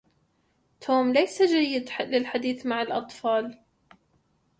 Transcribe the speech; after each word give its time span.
توم 0.81 1.13
ليس 1.13 1.41
جيد 1.41 1.89
للحديث 2.01 2.65
مع 2.65 2.81
الاطفال 2.81 3.59